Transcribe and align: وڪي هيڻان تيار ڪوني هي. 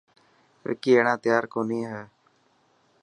وڪي 0.67 0.91
هيڻان 0.97 1.17
تيار 1.23 1.43
ڪوني 1.53 1.79
هي. 1.89 2.01